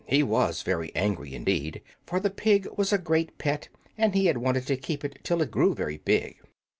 [0.07, 3.69] He was very angry, indeed, for the pig was a great pet,
[3.99, 6.37] and he had wanted to keep it till it grew very big.